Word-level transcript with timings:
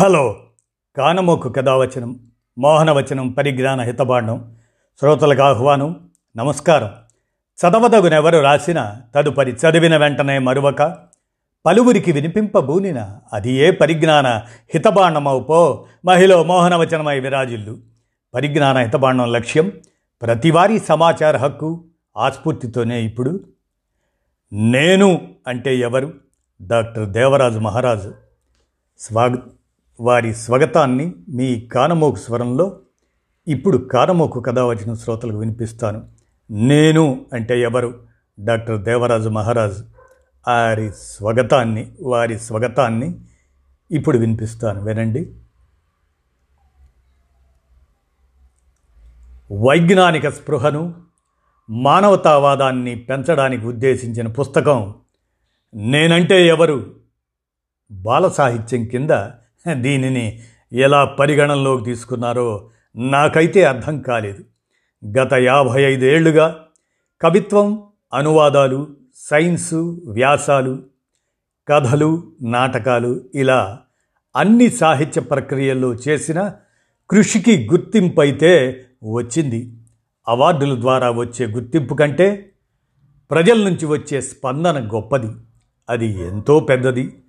Hello. 0.00 0.36
కానమోకు 0.96 1.48
కథావచనం 1.48 2.20
మోహనవచనం 2.58 3.30
పరిజ్ఞాన 3.30 3.80
హితబాండం 3.80 4.56
శ్రోతలకు 4.98 5.42
ఆహ్వానం 5.42 6.10
నమస్కారం. 6.36 6.90
చదవదగునెవరు 7.58 8.38
రాసిన 8.38 8.96
తదుపరి 9.14 9.52
చదివిన 9.52 9.96
వెంటనే 9.96 10.38
మరువక 10.38 10.82
పలువురికి 11.66 12.12
వినిపింపబూనిన 12.12 13.18
అది 13.32 13.52
ఏ 13.52 13.70
పరిజ్ఞాన 13.70 14.26
హితబాండమవుపో 14.74 15.86
మహిళ 16.04 16.36
మోహనవచనమై 16.36 17.20
విరాజిల్లు. 17.20 17.78
పరిజ్ఞాన 18.34 18.78
హితబాండం 18.78 19.32
లక్ష్యం 19.32 19.72
ప్రతివారీ 20.22 20.78
సమాచార 20.78 21.36
హక్కు 21.36 21.84
ఆస్ఫూర్తితోనే 22.16 23.02
ఇప్పుడు. 23.02 23.40
నేను 24.52 25.34
అంటే 25.46 25.76
ఎవరు? 25.76 26.14
డాక్టర్ 26.62 27.08
దేవరాజు 27.08 27.58
మహారాజు. 27.58 28.14
స్వాగతం 28.98 29.50
వారి 30.00 30.34
స్వాగతాన్ని 30.34 31.12
మీ 31.28 31.60
కానమోకు 31.60 32.16
స్వరంలో 32.16 32.80
ఇప్పుడు 33.48 33.78
కానమోకు 33.78 34.40
కథ 34.40 34.58
వచ్చిన 34.58 34.94
శ్రోతలకు 34.94 35.38
వినిపిస్తాను. 35.38 36.08
నేను 36.50 37.26
అంటే 37.32 37.60
ఎవరు? 37.60 38.06
డాక్టర్ 38.40 38.84
దేవరాజు 38.84 39.28
మహారాజు. 39.28 39.84
వారి 40.48 40.90
స్వాగతాన్ని 40.92 41.92
వారి 42.02 42.38
స్వాగతాన్ని 42.38 43.20
ఇప్పుడు 43.90 44.18
వినిపిస్తాను. 44.18 44.84
వినండి. 44.84 45.34
వైజ్ఞానిక 49.52 50.28
స్పృహను 50.28 50.94
మానవతావాదాన్ని 51.70 52.96
పెంచడానికి 52.96 53.66
ఉద్దేశించిన 53.66 54.26
పుస్తకం 54.26 54.94
నేనంటే 55.74 56.46
ఎవరు? 56.46 56.94
బాల 57.90 58.28
సాహిత్యం 58.28 58.84
కింద 58.84 59.10
దీనిని 59.72 60.40
ఎలా 60.72 61.04
పరిగణనలోకి 61.04 61.84
తీసుకున్నారో 61.84 62.70
నాకైతే 62.96 63.64
అర్థం 63.64 64.00
కాలేదు. 64.00 64.44
గత 65.18 65.34
యాభై 65.34 65.82
ఐదేళ్ళుగా 65.82 66.64
కవిత్వం 67.22 67.82
అనువాదాలు 68.14 68.88
సైన్సు 69.14 70.02
వ్యాసాలు 70.06 70.82
కథలు 71.68 72.32
నాటకాలు 72.42 73.20
ఇలా 73.34 73.78
అన్ని 74.36 74.70
సాహిత్య 74.70 75.20
ప్రక్రియల్లో 75.20 75.94
చేసిన 75.94 76.52
కృషికి 77.10 77.68
గుర్తింపు 77.72 78.20
అయితే 78.20 78.84
వచ్చింది. 79.12 79.72
అవార్డుల 80.28 80.80
ద్వారా 80.80 81.10
వచ్చే 81.10 81.46
గుర్తింపు 81.46 81.94
కంటే 81.94 82.50
ప్రజల 83.30 83.64
నుంచి 83.64 83.86
వచ్చే 83.86 84.20
స్పందన 84.20 84.88
గొప్పది. 84.94 85.30
అది 85.88 86.06
ఎంతో 86.06 86.60
పెద్దది. 86.60 87.22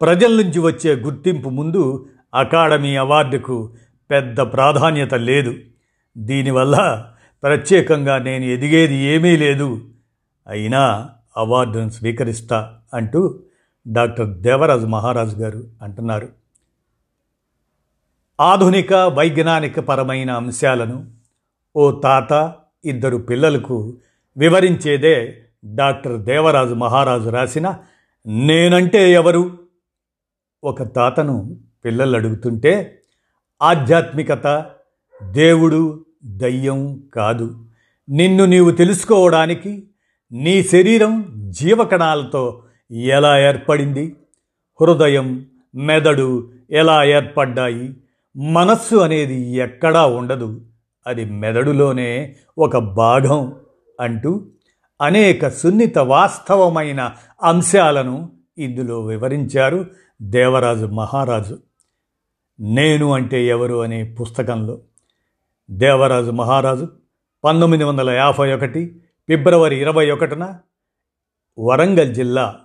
ప్రజల 0.00 0.42
నుంచి 0.42 0.58
వచ్చే 0.58 0.94
గుర్తింపు 0.94 1.48
ముందు 1.48 2.06
అకాడమీ 2.34 2.96
అవార్డుకు 2.96 3.74
పెద్ద 4.10 4.40
ప్రాధాన్యత 4.40 5.14
లేదు. 5.14 5.54
దీనివల్ల 6.18 7.06
ప్రత్యేకంగా 7.42 8.18
నేను 8.18 8.44
ఎదిగేది 8.44 8.94
ఏమీ 8.94 9.36
లేదు. 9.36 9.80
అయినా 10.48 11.10
అవార్డును 11.36 11.90
స్వీకరిస్తా 11.90 12.74
అంటూ 12.94 13.38
డాక్టర్ 13.88 14.28
దేవరాజు 14.28 14.86
మహారాజు 14.86 15.36
గారు 15.36 15.64
అంటున్నారు. 15.82 16.28
ఆధునిక 18.40 18.94
వైజ్ఞానిక 18.94 19.80
పరమైన 19.80 20.30
అంశాలను 20.30 21.06
ఓ 21.76 22.00
తాత 22.00 22.54
ఇద్దరు 22.84 23.16
పిల్లలకు 23.16 23.96
వివరించేదే 24.36 25.42
డాక్టర్ 25.64 26.20
దేవరాజు 26.20 26.74
మహారాజు 26.74 27.28
రాసిన 27.28 27.76
నేనంటే 28.26 29.12
ఎవరు? 29.12 29.67
ఒక 30.64 30.82
తాతను 30.82 31.56
పిల్లలు 31.84 32.16
అడుగుతుంటే 32.16 33.00
ఆధ్యాత్మికత 33.62 34.66
దేవుడు 35.30 36.04
దయ్యం 36.24 37.02
కాదు. 37.14 37.64
నిన్ను 38.08 38.44
నీవు 38.44 38.70
తెలుసుకోవడానికి 38.70 39.86
నీ 40.32 40.62
శరీరం 40.62 41.34
జీవకణాలతో 41.48 42.62
ఎలా 42.90 43.40
ఏర్పడింది? 43.40 44.16
హృదయం 44.80 45.46
మెదడు 45.74 46.50
ఎలా 46.70 47.04
ఏర్పడ్డాయి? 47.04 47.96
మనస్సు 48.36 48.96
అనేది 48.96 49.56
ఎక్కడా 49.56 50.06
ఉండదు. 50.06 50.60
అది 51.06 51.24
మెదడులోనే 51.24 52.36
ఒక 52.58 52.78
భాగం 52.78 53.54
అంటూ 54.00 54.46
అనేక 55.02 55.48
సున్నిత 55.48 55.98
వాస్తవమైన 55.98 57.12
అంశాలను 57.42 58.32
ఇందులో 58.58 59.00
వివరించారు. 59.04 59.86
దేవరాజు 60.22 60.86
మహారాజు 60.86 61.58
నేను 62.60 63.12
అంటే 63.12 63.46
ఎవరు 63.46 63.82
అనే 63.82 64.04
పుస్తకంలో 64.04 64.78
దేవరాజు 65.70 66.30
మహారాజు 66.30 66.88
పంతొమ్మిది 67.44 67.84
వందల 67.84 68.10
యాభై 68.10 68.52
ఒకటి 68.52 69.00
ఫిబ్రవరి 69.28 69.80
ఇరవై 69.80 70.10
ఒకటిన 70.10 70.58
వరంగల్ 71.58 72.14
జిల్లా 72.14 72.60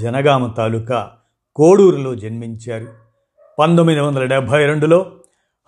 జనగామ 0.00 0.46
తాలూకా 0.46 1.10
కోడూరులో 1.56 2.14
జన్మించారు. 2.14 2.88
పంతొమ్మిది 3.58 4.00
వందల 4.00 4.24
డెబ్భై 4.24 4.66
రెండులో 4.66 5.16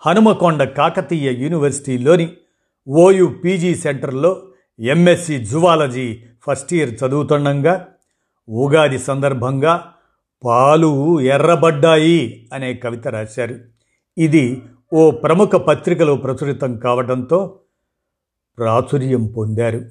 హనుమకొండ 0.05 0.63
కాకతీయ 0.63 1.31
యూనివర్సిటీలోని 1.31 2.31
ఓయు 2.89 3.25
పీజీ 3.45 3.75
సెంటర్లో 3.75 4.43
ఎంఎస్సి 4.79 5.45
జువాలజీ 5.45 6.23
ఫస్ట్ 6.43 6.73
ఇయర్ 6.73 6.89
చదువుతుండగా 6.89 7.87
ఉగాది 8.49 8.99
సందర్భంగా 8.99 9.90
పాలు 10.43 11.21
ఎర్రబడ్డాయి 11.21 12.49
అనే 12.53 12.73
కవిత 12.73 13.07
రాశారు. 13.07 13.55
ఇది 14.17 14.61
ఓ 14.93 15.11
ప్రముఖ 15.11 15.47
పత్రికలో 15.47 16.15
ప్రచురితం 16.15 16.79
కావడంతో 16.79 17.59
ప్రాచుర్యం 18.57 19.27
పొందారు. 19.27 19.81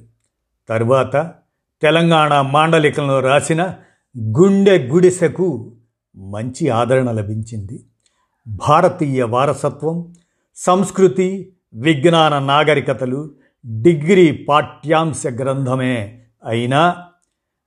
తరువాత 0.69 1.35
తెలంగాణ 1.83 2.41
మాండలికంలో 2.41 3.21
రాసిన 3.21 3.75
గుండె 4.19 4.79
గుడిసెకు 4.87 5.73
మంచి 6.17 6.69
ఆదరణ 6.69 7.11
లభించింది. 7.11 7.85
భారతీయ 8.49 9.23
వారసత్వం 9.23 10.15
సంస్కృతి 10.57 11.53
విజ్ఞాన 11.75 12.39
నాగరికతలు 12.39 13.31
డిగ్రీ 13.83 14.47
పాఠ్యాంశ 14.49 15.27
గ్రంథమే 15.27 16.23
అయినా 16.47 16.97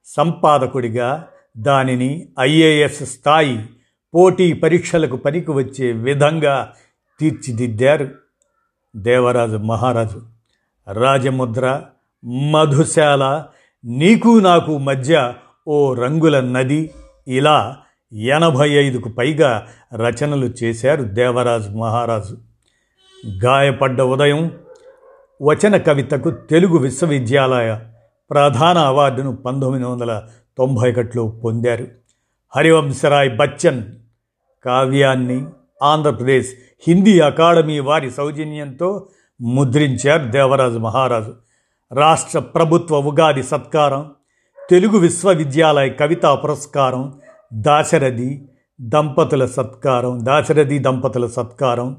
సంపాదకుడిగా 0.06 1.28
దానిని 1.58 2.28
ఐఏఎస్ 2.40 3.04
స్థాయి 3.04 3.70
పోటీ 4.14 4.54
పరీక్షలకు 4.54 5.16
పనికి 5.16 5.52
వచ్చే 5.52 5.92
విధంగా 5.92 6.74
తీర్చిదిద్దారు 7.20 8.08
దేవరాజు 8.96 9.58
మహారాజు. 9.58 10.22
రాజముద్ర 10.92 11.82
మధుశాల 12.52 13.46
నీకు 13.86 14.40
నాకు 14.40 14.78
మధ్య 14.78 15.34
ఓ 15.68 15.94
రంగుల 15.94 16.40
నది 16.40 16.94
ఇలా 17.28 17.78
ఎనభై 18.14 18.70
ఐదుకు 18.70 19.10
పైగా 19.10 19.68
రచనలు 19.96 20.46
చేశారు 20.64 21.04
దేవరాజు 21.04 21.70
మహారాజు. 21.70 22.38
గాయపడ్డ 23.38 24.02
ఉదయం 24.02 24.52
వచన 25.42 25.78
కవితకు 25.78 26.32
తెలుగు 26.32 26.78
విశ్వవిద్యాలయ 26.78 27.80
ప్రధాన 28.32 28.78
అవార్డును 28.78 29.36
పంతొమ్మిది 29.36 29.86
వందల 29.86 30.28
తొంభై 30.58 30.92
ఒకటిలో 30.92 31.28
పొందారు. 31.28 31.88
హరివంశరాయ్ 32.56 33.38
బచ్చన్ 33.38 33.84
కావ్యాన్ని 34.66 35.46
ఆంధ్రప్రదేశ్ 35.84 36.50
హిందీ 36.88 37.20
అకాడమీ 37.20 37.80
వారి 37.80 38.12
సౌజన్యంతో 38.12 39.08
ముద్రించారు 39.42 40.32
దేవరాజు 40.32 40.78
మహారాజు. 40.78 41.34
రాష్ట్ర 41.92 42.40
ప్రభుత్వ 42.40 43.00
ఉగాది 43.00 43.44
సత్కారం 43.44 44.12
తెలుగు 44.70 44.98
విశ్వవిద్యాలయ 44.98 45.90
కవితా 45.90 46.36
పురస్కారం 46.36 47.20
దాశరథి 47.54 48.50
దంపతుల 48.82 49.46
సత్కారం 49.46 50.26
దాశరథి 50.26 50.80
దంపతుల 50.80 51.26
సత్కారం 51.26 51.98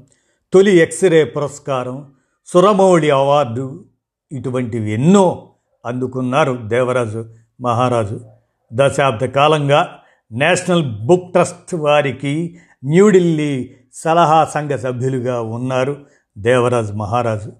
తొలి 0.53 0.77
ఎక్స్రే 0.77 1.25
పురస్కారం 1.25 2.11
సురమౌళి 2.45 3.09
అవార్డు 3.09 3.85
ఇటువంటివి 4.31 4.93
ఎన్నో 4.93 5.49
అందుకున్నారు 5.85 6.59
దేవరాజు 6.63 7.25
మహారాజు. 7.61 8.34
దశాబ్ద 8.73 9.25
కాలంగా 9.25 9.99
నేషనల్ 10.31 11.05
బుక్ 11.05 11.31
ట్రస్ట్ 11.31 11.75
వారికి 11.75 12.57
న్యూఢిల్లీ 12.85 13.75
సలహా 13.93 14.45
సంఘ 14.45 14.71
సభ్యులుగా 14.71 15.41
ఉన్నారు 15.41 16.05
దేవరాజు 16.37 16.93
మహారాజు. 16.93 17.51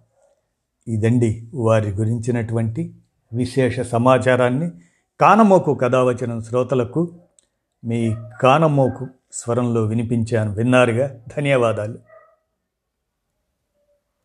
ఇదండి 0.87 1.47
వారి 1.55 1.89
గురించినటువంటి 1.89 2.95
విశేష 3.33 3.79
సమాచారాన్ని 3.79 4.71
కానమోకు 5.21 5.73
కథావచనం 5.73 6.41
శ్రోతలకు 6.41 7.13
మీ 7.85 8.15
కానమోకు 8.41 9.07
స్వరంలో 9.33 9.81
వినిపించాను. 9.83 10.53
విన్నారుగా? 10.53 11.15
ధన్యవాదాలు. 11.37 11.99